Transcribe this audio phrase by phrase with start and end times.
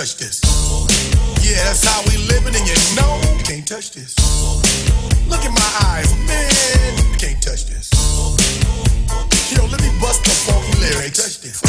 [0.00, 0.40] touch this.
[1.44, 4.16] Yeah, that's how we living, and you know you can't touch this.
[5.28, 7.92] Look in my eyes, man, you can't touch this.
[9.52, 11.20] Yo, let me bust the funky lyrics.
[11.20, 11.60] Touch this.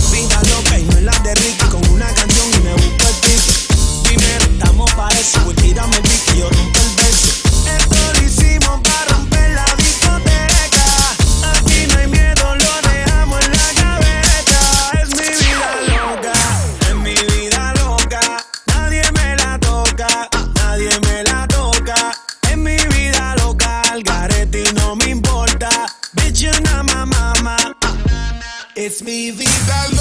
[28.92, 30.01] It's me, Vida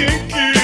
[0.00, 0.59] quem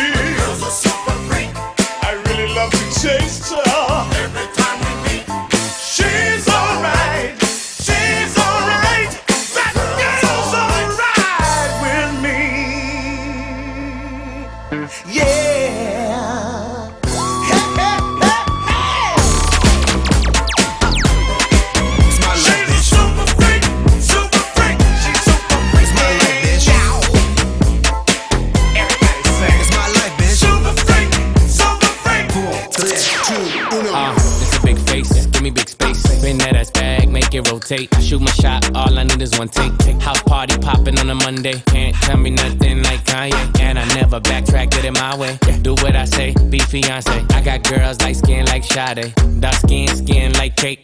[35.46, 36.02] me big space.
[36.02, 37.88] Spin that ass bag, make it rotate.
[38.02, 39.72] Shoot my shot, all I need is one take.
[40.00, 41.62] House party popping on a Monday.
[41.66, 43.60] Can't tell me nothing like Kanye.
[43.60, 45.38] And I never backtrack, get it my way.
[45.62, 47.18] Do what I say, be fiance.
[47.30, 49.14] I got girls like skin like Sade.
[49.40, 50.80] Dark skin, skin like cake.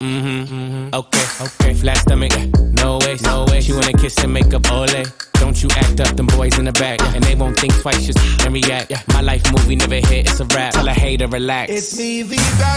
[0.00, 0.94] Mm-hmm, mm-hmm.
[0.94, 1.74] Okay, okay.
[1.74, 2.32] Flat stomach,
[2.74, 3.60] no way, no way.
[3.60, 5.04] She wanna kiss and make up ole.
[5.40, 7.00] Don't you act up, them boys in the back.
[7.14, 8.92] And they won't think twice, just and react.
[9.08, 10.74] My life movie never hit, it's a rap.
[10.74, 11.72] Tell a hater, relax.
[11.72, 12.72] It's mi vida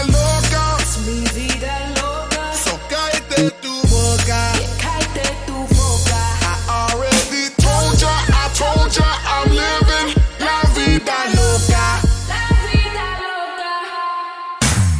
[6.10, 11.84] i already told you i told you i'm living la vida loca
[12.28, 13.72] la vida loca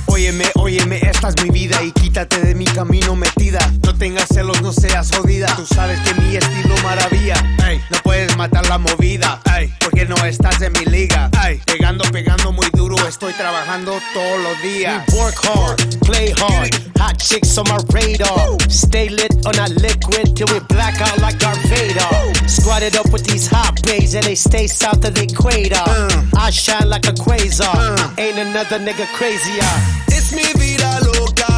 [0.07, 3.59] oyeme oyeme esta es mi vida y quítate de mi camino metida.
[3.85, 5.47] No tengas celos, no seas jodida.
[5.57, 7.35] Tú sabes que mi estilo maravilla.
[7.69, 9.41] Ey, no puedes matar la movida,
[9.81, 11.28] porque no estás en mi liga.
[13.39, 15.03] Trabajando todos los días.
[15.15, 16.75] Work hard, play hard.
[16.99, 18.59] Hot chicks on my radar.
[18.69, 22.49] Stay lit on that liquid till we black out like Darth Vader.
[22.49, 25.79] Squatted up with these hot bays and they stay south of the equator.
[25.87, 26.11] Uh.
[26.37, 27.71] I shine like a quasar.
[27.73, 28.11] Uh.
[28.19, 29.71] Ain't another nigga crazier.
[30.09, 31.58] It's mi vida loca,